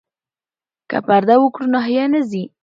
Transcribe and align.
که 0.89 0.97
پرده 1.07 1.35
وکړو 1.39 1.65
نو 1.73 1.79
حیا 1.87 2.05
نه 2.13 2.21
ځي. 2.29 2.43